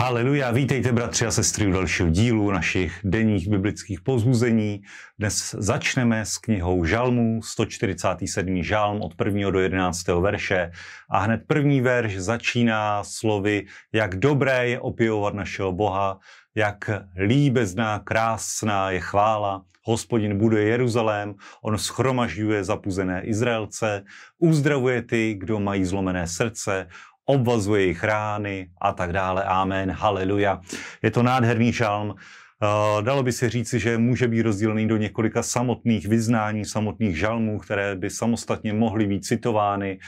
Haleluja, 0.00 0.50
vítejte 0.50 0.92
bratři 0.92 1.26
a 1.26 1.30
sestry 1.30 1.66
u 1.66 1.72
dalšího 1.72 2.08
dílu 2.08 2.50
našich 2.50 3.00
denních 3.04 3.48
biblických 3.48 4.00
pozbuzení. 4.00 4.82
Dnes 5.18 5.54
začneme 5.58 6.26
s 6.26 6.38
knihou 6.38 6.84
Žalmů, 6.84 7.42
147. 7.42 8.62
žalm 8.62 9.02
od 9.02 9.12
1. 9.24 9.50
do 9.50 9.60
11. 9.60 10.08
verše. 10.08 10.70
A 11.10 11.18
hned 11.18 11.40
první 11.46 11.80
verš 11.80 12.18
začíná 12.18 13.04
slovy, 13.04 13.66
jak 13.92 14.16
dobré 14.16 14.68
je 14.68 14.80
opěvovat 14.80 15.34
našeho 15.34 15.72
Boha, 15.72 16.18
jak 16.54 16.90
líbezná, 17.26 17.98
krásná 17.98 18.90
je 18.90 19.00
chvála. 19.00 19.62
Hospodin 19.84 20.38
buduje 20.38 20.64
Jeruzalém, 20.64 21.34
on 21.62 21.78
schromažďuje 21.78 22.64
zapuzené 22.64 23.22
Izraelce, 23.24 24.04
uzdravuje 24.38 25.02
ty, 25.02 25.34
kdo 25.34 25.60
mají 25.60 25.84
zlomené 25.84 26.26
srdce, 26.26 26.86
obvazuje 27.30 27.82
jejich 27.82 28.04
rány 28.04 28.68
a 28.80 28.92
tak 28.92 29.12
dále. 29.12 29.44
Amen, 29.44 29.90
haleluja. 29.90 30.60
Je 31.02 31.10
to 31.10 31.22
nádherný 31.22 31.72
žalm. 31.72 32.08
Uh, 32.10 33.02
dalo 33.02 33.22
by 33.22 33.32
se 33.32 33.48
říci, 33.48 33.78
že 33.78 33.98
může 33.98 34.28
být 34.28 34.42
rozdělený 34.42 34.88
do 34.88 34.96
několika 34.96 35.42
samotných 35.42 36.06
vyznání, 36.08 36.64
samotných 36.64 37.18
žalmů, 37.18 37.58
které 37.58 37.96
by 37.96 38.10
samostatně 38.10 38.72
mohly 38.72 39.06
být 39.06 39.24
citovány. 39.24 39.98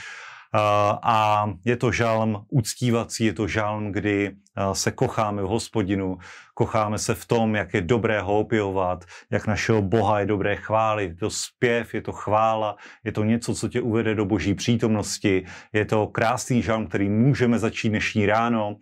A 0.53 1.45
je 1.65 1.77
to 1.77 1.91
žalm 1.91 2.45
uctívací, 2.49 3.25
je 3.25 3.33
to 3.33 3.47
žalm, 3.47 3.91
kdy 3.91 4.31
se 4.73 4.91
kocháme 4.91 5.41
v 5.41 5.45
hospodinu, 5.45 6.17
kocháme 6.53 6.97
se 6.97 7.15
v 7.15 7.25
tom, 7.25 7.55
jak 7.55 7.73
je 7.73 7.81
dobré 7.81 8.21
ho 8.21 8.39
opěvovat, 8.39 9.05
jak 9.31 9.47
našeho 9.47 9.81
Boha 9.81 10.19
je 10.19 10.25
dobré 10.25 10.55
chválit. 10.55 11.03
Je 11.03 11.15
to 11.15 11.29
zpěv, 11.29 11.93
je 11.93 12.01
to 12.01 12.11
chvála, 12.11 12.75
je 13.03 13.11
to 13.11 13.23
něco, 13.23 13.55
co 13.55 13.69
tě 13.69 13.81
uvede 13.81 14.15
do 14.15 14.25
boží 14.25 14.53
přítomnosti. 14.53 15.45
Je 15.73 15.85
to 15.85 16.07
krásný 16.07 16.61
žalm, 16.61 16.87
který 16.87 17.09
můžeme 17.09 17.59
začít 17.59 17.89
dnešní 17.89 18.25
ráno. 18.25 18.75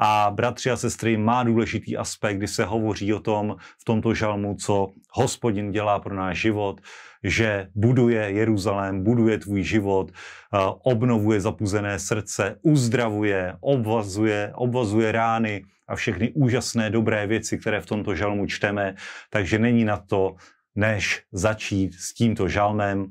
A 0.00 0.30
bratři 0.30 0.70
a 0.70 0.76
sestry, 0.76 1.16
má 1.16 1.42
důležitý 1.42 1.96
aspekt, 1.96 2.36
kdy 2.36 2.48
se 2.48 2.64
hovoří 2.64 3.14
o 3.14 3.20
tom 3.20 3.56
v 3.78 3.84
tomto 3.84 4.14
žalmu, 4.14 4.54
co 4.54 4.88
hospodin 5.10 5.70
dělá 5.70 5.98
pro 5.98 6.14
náš 6.14 6.40
život, 6.40 6.80
že 7.24 7.68
buduje 7.74 8.30
Jeruzalém, 8.30 9.04
buduje 9.04 9.38
tvůj 9.38 9.62
život, 9.62 10.10
eh, 10.10 10.58
obnovuje 10.82 11.40
zapuzené 11.40 11.98
srdce, 11.98 12.56
uzdravuje, 12.62 13.54
obvazuje, 13.60 14.52
obvazuje 14.54 15.12
rány 15.12 15.64
a 15.88 15.96
všechny 15.96 16.32
úžasné 16.32 16.90
dobré 16.90 17.26
věci, 17.26 17.58
které 17.58 17.80
v 17.80 17.86
tomto 17.86 18.14
žalmu 18.14 18.46
čteme. 18.46 18.94
Takže 19.30 19.58
není 19.58 19.84
na 19.84 19.96
to 19.96 20.36
než 20.74 21.22
začít 21.32 21.94
s 21.94 22.14
tímto 22.14 22.48
žalmem. 22.48 23.06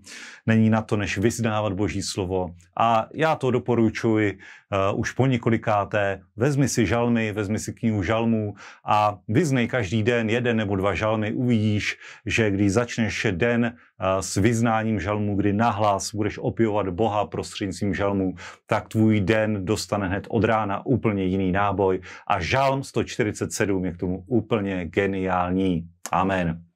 Není 0.46 0.70
na 0.70 0.82
to, 0.82 0.98
než 0.98 1.18
vyznávat 1.18 1.74
Boží 1.74 2.02
slovo. 2.02 2.56
A 2.80 3.08
já 3.14 3.36
to 3.36 3.52
doporučuji 3.52 4.34
uh, 4.34 5.00
už 5.00 5.12
po 5.12 5.26
několikáté. 5.26 6.22
Vezmi 6.36 6.68
si 6.68 6.86
žalmy, 6.86 7.32
vezmi 7.32 7.60
si 7.60 7.74
knihu 7.74 8.04
žalmů 8.04 8.54
a 8.86 9.18
vyznej 9.28 9.68
každý 9.68 10.04
den 10.04 10.30
jeden 10.30 10.58
nebo 10.58 10.76
dva 10.76 10.94
žalmy. 10.94 11.32
Uvidíš, 11.32 11.98
že 12.26 12.52
když 12.52 12.72
začneš 12.72 13.28
den 13.32 13.64
uh, 13.64 14.20
s 14.20 14.36
vyznáním 14.36 15.00
žalmů, 15.00 15.36
kdy 15.36 15.54
nahlas 15.54 16.16
budeš 16.16 16.38
opěvovat 16.38 16.90
Boha 16.90 17.26
prostřednictvím 17.26 17.94
žalmů, 17.94 18.36
tak 18.66 18.88
tvůj 18.88 19.22
den 19.22 19.66
dostane 19.66 20.08
hned 20.08 20.28
od 20.30 20.44
rána 20.44 20.86
úplně 20.86 21.24
jiný 21.24 21.52
náboj. 21.52 22.02
A 22.28 22.40
žalm 22.40 22.84
147 22.84 23.86
je 23.86 23.94
k 23.94 23.98
tomu 23.98 24.24
úplně 24.28 24.86
geniální. 24.86 25.88
Amen. 26.12 26.67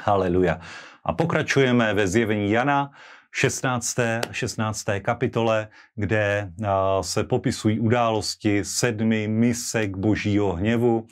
Haleluja. 0.00 0.60
A 1.04 1.12
pokračujeme 1.12 1.94
ve 1.94 2.08
zjevení 2.08 2.50
Jana, 2.50 2.90
16. 3.32 3.96
16. 4.30 4.84
kapitole, 5.02 5.68
kde 5.94 6.52
se 7.00 7.24
popisují 7.24 7.80
události 7.80 8.64
sedmi 8.64 9.28
misek 9.28 9.96
božího 9.96 10.52
hněvu. 10.52 11.06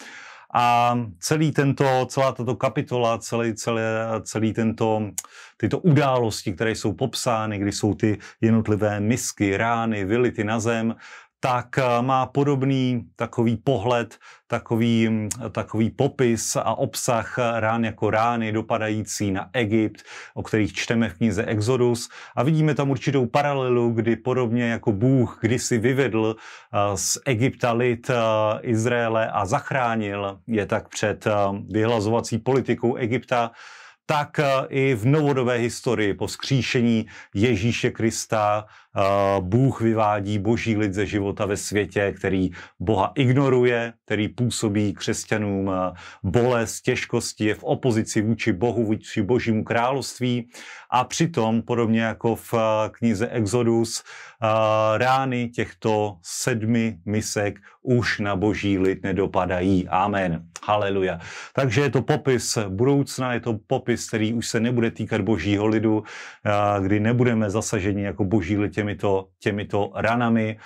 A 0.55 0.99
celý 1.19 1.53
tento, 1.53 2.07
celá 2.07 2.33
tato 2.33 2.57
kapitola, 2.57 3.19
celý, 3.19 3.55
celé, 3.55 3.83
celý 4.23 4.53
tento, 4.53 5.11
tyto 5.57 5.79
události, 5.79 6.53
které 6.53 6.71
jsou 6.71 6.93
popsány, 6.93 7.59
kdy 7.59 7.73
jsou 7.73 7.95
ty 7.95 8.19
jednotlivé 8.41 9.01
misky, 9.01 9.57
rány, 9.57 10.05
vylity 10.05 10.45
na 10.45 10.61
zem, 10.61 10.95
tak 11.43 11.79
eh, 11.79 12.03
má 12.03 12.27
podobný 12.27 13.03
takový 13.17 13.57
pohled, 13.57 14.19
takový, 14.47 15.09
mm, 15.09 15.29
takový 15.51 15.91
popis 15.91 16.57
a 16.57 16.75
obsah 16.75 17.39
rán 17.39 17.85
jako 17.85 18.11
rány 18.11 18.53
dopadající 18.53 19.31
na 19.31 19.51
Egypt, 19.53 20.03
o 20.35 20.43
kterých 20.43 20.73
čteme 20.73 21.09
v 21.09 21.15
knize 21.15 21.45
Exodus. 21.45 22.09
A 22.37 22.43
vidíme 22.43 22.75
tam 22.75 22.91
určitou 22.91 23.27
paralelu, 23.27 23.91
kdy 23.91 24.17
podobně 24.17 24.65
jako 24.71 24.93
Bůh 24.93 25.39
kdysi 25.41 25.79
vyvedl 25.79 26.37
eh, 26.39 26.97
z 26.97 27.19
Egypta 27.27 27.73
lid 27.73 28.11
eh, 28.11 28.15
Izraele 28.63 29.31
a 29.31 29.47
zachránil 29.47 30.39
je 30.47 30.67
tak 30.67 30.89
před 30.89 31.27
vyhlazovací 31.71 32.39
politikou 32.39 32.95
Egypta, 32.95 33.51
tak 34.13 34.41
i 34.69 34.95
v 34.95 35.07
novodobé 35.07 35.57
historii 35.57 36.15
po 36.15 36.29
skříšení 36.29 37.07
Ježíše 37.35 37.91
Krista 37.91 38.67
Bůh 39.41 39.81
vyvádí 39.81 40.39
boží 40.39 40.77
lid 40.77 40.95
ze 40.95 41.07
života 41.07 41.47
ve 41.47 41.57
světě, 41.57 42.15
který 42.17 42.51
Boha 42.81 43.13
ignoruje, 43.15 43.93
který 44.05 44.29
působí 44.29 44.93
křesťanům 44.93 45.71
bolest, 46.23 46.81
těžkosti, 46.81 47.45
je 47.45 47.55
v 47.55 47.65
opozici 47.65 48.23
vůči 48.23 48.53
Bohu, 48.53 48.85
vůči 48.85 49.23
božímu 49.23 49.65
království 49.65 50.49
a 50.91 51.05
přitom, 51.05 51.63
podobně 51.63 52.01
jako 52.01 52.37
v 52.37 52.55
knize 52.91 53.29
Exodus, 53.29 54.05
rány 54.97 55.49
těchto 55.49 56.17
sedmi 56.23 56.99
misek 57.07 57.59
už 57.83 58.19
na 58.19 58.37
boží 58.37 58.79
lid 58.79 59.03
nedopadají. 59.03 59.89
Amen. 59.89 60.52
Haleluja. 60.65 61.19
Takže 61.55 61.81
je 61.81 61.91
to 61.91 62.03
popis 62.03 62.59
budoucna, 62.69 63.35
je 63.35 63.41
to 63.41 63.59
popis, 63.67 64.09
který 64.09 64.35
už 64.35 64.49
se 64.49 64.61
nebude 64.61 64.91
týkat 64.91 65.21
božího 65.21 65.67
lidu, 65.67 66.05
kdy 66.81 67.01
nebudeme 67.01 67.51
zasaženi 67.51 68.03
jako 68.03 68.25
boží 68.25 68.59
lid 68.59 68.75
těmito, 68.75 69.29
těmito 69.39 69.93
ranami, 69.95 70.59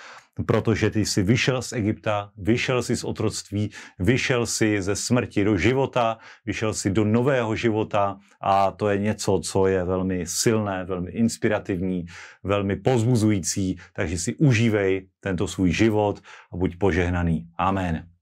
protože 0.47 0.91
ty 0.91 1.07
jsi 1.07 1.23
vyšel 1.23 1.63
z 1.63 1.73
Egypta, 1.73 2.31
vyšel 2.37 2.83
jsi 2.83 2.97
z 2.97 3.05
otroctví, 3.05 3.71
vyšel 3.99 4.47
jsi 4.47 4.83
ze 4.83 4.97
smrti 4.97 5.45
do 5.45 5.57
života, 5.57 6.19
vyšel 6.47 6.75
jsi 6.75 6.91
do 6.91 7.05
nového 7.05 7.57
života 7.57 8.19
a 8.41 8.71
to 8.71 8.89
je 8.89 8.99
něco, 8.99 9.41
co 9.45 9.67
je 9.67 9.85
velmi 9.85 10.27
silné, 10.27 10.85
velmi 10.85 11.11
inspirativní, 11.11 12.07
velmi 12.45 12.77
pozbuzující, 12.77 13.77
takže 13.93 14.19
si 14.19 14.35
užívej 14.35 15.09
tento 15.21 15.49
svůj 15.49 15.73
život 15.73 16.21
a 16.53 16.57
buď 16.57 16.77
požehnaný. 16.77 17.49
Amen. 17.59 18.16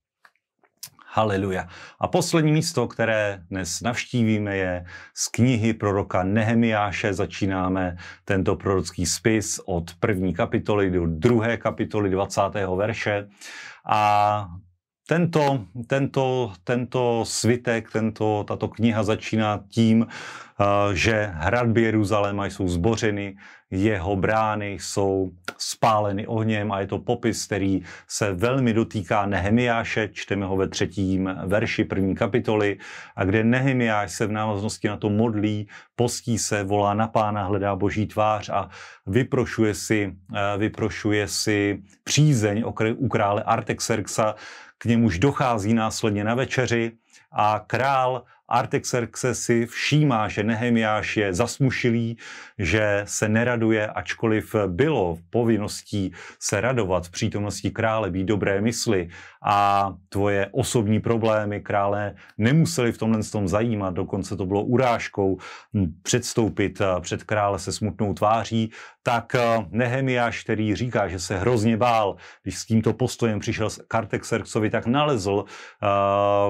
Haleluja. 1.16 1.69
A 2.00 2.08
poslední 2.08 2.52
místo, 2.52 2.88
které 2.88 3.42
dnes 3.50 3.80
navštívíme, 3.80 4.56
je 4.56 4.84
z 5.14 5.28
knihy 5.28 5.75
proroka 5.75 6.22
Nehemiáše. 6.22 7.14
Začínáme 7.14 7.97
tento 8.25 8.56
prorocký 8.56 9.06
spis 9.06 9.60
od 9.66 9.94
první 10.00 10.34
kapitoly 10.34 10.91
do 10.91 11.06
druhé 11.06 11.56
kapitoly 11.56 12.10
20. 12.10 12.41
verše. 12.76 13.28
A 13.86 14.48
tento, 15.08 15.64
tento, 15.86 16.52
tento 16.64 17.25
svitek, 17.26 17.92
tento, 17.92 18.44
tato 18.48 18.69
kniha 18.69 19.02
začíná 19.02 19.64
tím, 19.69 20.06
eh, 20.06 20.64
že 20.96 21.31
hradby 21.34 21.82
Jeruzaléma 21.82 22.46
jsou 22.46 22.69
zbořeny, 22.69 23.36
jeho 23.75 24.17
brány 24.17 24.73
jsou 24.81 25.31
spáleny 25.59 26.27
ohněm 26.27 26.73
a 26.73 26.81
je 26.81 26.87
to 26.87 26.99
popis, 26.99 27.47
který 27.47 27.83
se 28.09 28.33
velmi 28.33 28.73
dotýká 28.73 29.27
Nehemiáše, 29.27 30.09
čteme 30.12 30.47
ho 30.47 30.57
ve 30.57 30.69
třetím 30.69 31.31
verši 31.47 31.85
první 31.85 32.15
kapitoly, 32.15 32.79
a 33.17 33.25
kde 33.25 33.45
Nehemiáš 33.45 34.12
se 34.12 34.27
v 34.27 34.33
návaznosti 34.33 34.89
na 34.89 34.97
to 34.97 35.11
modlí, 35.11 35.69
postí 35.97 36.39
se, 36.39 36.65
volá 36.65 36.95
na 36.95 37.09
pána, 37.09 37.45
hledá 37.45 37.77
boží 37.77 38.07
tvář 38.07 38.49
a 38.49 38.69
vyprošuje 39.07 39.75
si, 39.75 40.12
eh, 40.35 40.59
vyprošuje 40.59 41.29
si 41.29 41.82
přízeň 42.05 42.65
u 42.97 43.09
krále 43.09 43.43
Artaxerxa, 43.43 44.35
k 44.79 44.85
němuž 44.85 45.19
dochází 45.19 45.75
následně 45.75 46.25
na 46.25 46.35
večeři 46.35 46.93
a 47.32 47.64
král 47.66 48.22
Artaxerxes 48.49 49.40
si 49.40 49.66
všímá, 49.66 50.28
že 50.28 50.43
Nehemiáš 50.43 51.16
je 51.16 51.34
zasmušilý, 51.34 52.16
že 52.58 53.02
se 53.05 53.28
neraduje, 53.28 53.87
ačkoliv 53.87 54.55
bylo 54.66 55.19
povinností 55.31 56.12
se 56.40 56.61
radovat 56.61 57.06
v 57.06 57.11
přítomnosti 57.11 57.70
krále, 57.70 58.11
být 58.11 58.25
dobré 58.25 58.61
mysli. 58.61 59.08
A 59.46 59.93
tvoje 60.08 60.49
osobní 60.52 61.00
problémy 61.00 61.61
krále 61.61 62.14
nemuseli 62.38 62.93
v 62.93 62.99
tomhle 62.99 63.22
tom 63.22 63.49
zajímat, 63.49 63.94
dokonce 63.94 64.37
to 64.37 64.46
bylo 64.46 64.62
urážkou 64.62 65.38
předstoupit 66.02 66.82
před 67.00 67.25
krále 67.25 67.58
se 67.58 67.72
smutnou 67.72 68.14
tváří, 68.14 68.70
tak 69.02 69.37
Nehemiáš, 69.70 70.44
který 70.44 70.75
říká, 70.75 71.08
že 71.08 71.19
se 71.19 71.38
hrozně 71.38 71.76
bál, 71.76 72.17
když 72.43 72.58
s 72.58 72.67
tímto 72.67 72.93
postojem 72.93 73.40
přišel 73.40 73.69
k 73.88 73.94
Artaxerxovi, 73.94 74.70
tak 74.70 74.87
nalezl 74.87 75.44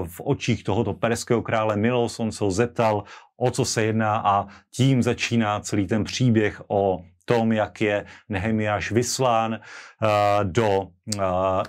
v 0.06 0.20
očích 0.20 0.53
tohoto 0.62 0.92
perského 0.92 1.42
krále 1.42 1.76
milost, 1.76 2.20
on 2.20 2.32
se 2.32 2.44
ho 2.44 2.50
zeptal, 2.50 3.04
o 3.36 3.50
co 3.50 3.64
se 3.64 3.84
jedná 3.84 4.16
a 4.16 4.46
tím 4.70 5.02
začíná 5.02 5.60
celý 5.60 5.86
ten 5.86 6.04
příběh 6.04 6.62
o 6.68 7.04
tom, 7.24 7.52
jak 7.52 7.80
je 7.80 8.04
Nehemiáš 8.28 8.90
vyslán 8.92 9.52
uh, 9.52 10.08
do 10.42 10.88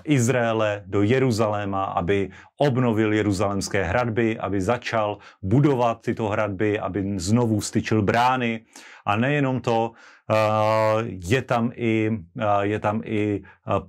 Izraele 0.04 0.82
do 0.86 1.02
Jeruzaléma, 1.02 1.84
aby 1.84 2.30
obnovil 2.56 3.12
jeruzalemské 3.12 3.84
hradby, 3.84 4.38
aby 4.38 4.60
začal 4.60 5.18
budovat 5.42 6.00
tyto 6.00 6.28
hradby, 6.28 6.80
aby 6.80 7.20
znovu 7.20 7.60
styčil 7.60 8.02
brány. 8.02 8.64
A 9.06 9.16
nejenom 9.16 9.60
to, 9.60 9.92
je 11.04 11.42
tam 11.42 11.70
i, 11.74 12.10
je 12.60 12.78
tam 12.80 13.00
i 13.04 13.42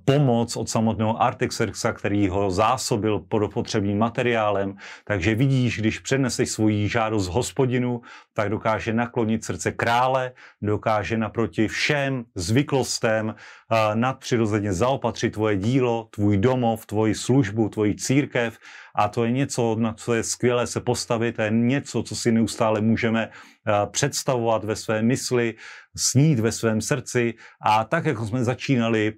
pomoc 0.04 0.56
od 0.56 0.68
samotného 0.68 1.22
Artaxerxa, 1.22 1.92
který 1.92 2.28
ho 2.28 2.50
zásobil 2.50 3.18
potřebným 3.52 3.98
materiálem. 3.98 4.76
Takže 5.04 5.34
vidíš, 5.34 5.78
když 5.78 5.98
předneseš 5.98 6.50
svoji 6.50 6.88
žádost 6.88 7.28
hospodinu, 7.28 8.00
tak 8.34 8.48
dokáže 8.48 8.94
naklonit 8.94 9.44
srdce 9.44 9.72
krále, 9.72 10.32
dokáže 10.62 11.18
naproti 11.18 11.68
všem 11.68 12.24
zvyklostem 12.34 13.34
nadpřirozeně 13.94 14.72
zaopatřit 14.72 15.36
tvoje 15.38 15.56
dílo, 15.56 16.08
tvůj 16.10 16.36
domov, 16.36 16.86
tvoji 16.86 17.14
službu, 17.14 17.68
tvoji 17.68 17.94
církev. 17.94 18.58
A 18.94 19.08
to 19.08 19.24
je 19.24 19.30
něco, 19.30 19.76
na 19.78 19.94
co 19.94 20.14
je 20.14 20.22
skvělé 20.22 20.66
se 20.66 20.80
postavit, 20.80 21.36
to 21.36 21.42
je 21.42 21.50
něco, 21.50 22.02
co 22.02 22.16
si 22.16 22.32
neustále 22.32 22.80
můžeme 22.80 23.30
představovat 23.90 24.64
ve 24.64 24.76
své 24.76 25.02
mysli, 25.02 25.54
snít 25.96 26.38
ve 26.38 26.52
svém 26.52 26.80
srdci. 26.80 27.34
A 27.62 27.84
tak, 27.84 28.04
jako 28.04 28.26
jsme 28.26 28.44
začínali 28.44 29.12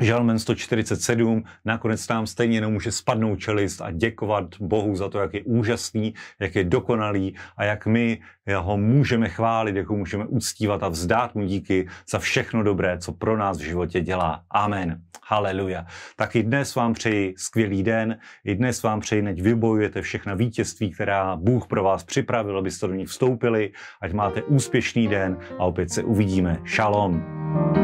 Žalmen 0.00 0.38
147, 0.38 1.44
nakonec 1.64 2.08
nám 2.08 2.26
stejně 2.26 2.60
nemůže 2.60 2.92
spadnout 2.92 3.38
čelist 3.38 3.80
a 3.82 3.90
děkovat 3.90 4.44
Bohu 4.60 4.96
za 4.96 5.08
to, 5.08 5.18
jak 5.18 5.34
je 5.34 5.42
úžasný, 5.42 6.14
jak 6.40 6.54
je 6.54 6.64
dokonalý 6.64 7.34
a 7.56 7.64
jak 7.64 7.86
my 7.86 8.20
ho 8.56 8.76
můžeme 8.76 9.28
chválit, 9.28 9.76
jak 9.76 9.88
ho 9.88 9.96
můžeme 9.96 10.26
uctívat 10.26 10.82
a 10.82 10.88
vzdát 10.88 11.34
mu 11.34 11.44
díky 11.44 11.88
za 12.10 12.18
všechno 12.18 12.62
dobré, 12.62 12.98
co 12.98 13.12
pro 13.12 13.36
nás 13.36 13.58
v 13.58 13.64
životě 13.64 14.00
dělá. 14.00 14.42
Amen. 14.50 15.00
Haleluja. 15.26 15.86
Tak 16.16 16.36
i 16.36 16.42
dnes 16.42 16.74
vám 16.74 16.92
přeji 16.92 17.34
skvělý 17.36 17.82
den, 17.82 18.18
i 18.44 18.54
dnes 18.54 18.82
vám 18.82 19.00
přeji, 19.00 19.22
neď 19.22 19.42
vybojujete 19.42 20.02
všechna 20.02 20.34
vítězství, 20.34 20.90
která 20.90 21.36
Bůh 21.36 21.66
pro 21.66 21.84
vás 21.84 22.04
připravil, 22.04 22.58
abyste 22.58 22.86
do 22.86 22.94
nich 22.94 23.08
vstoupili, 23.08 23.72
ať 24.00 24.12
máte 24.12 24.42
úspěšný 24.42 25.08
den 25.08 25.36
a 25.58 25.64
opět 25.64 25.90
se 25.90 26.02
uvidíme. 26.02 26.58
Shalom. 26.66 27.81